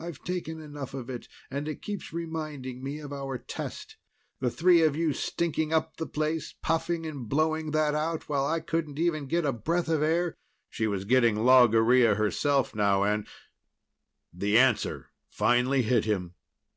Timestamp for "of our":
2.98-3.38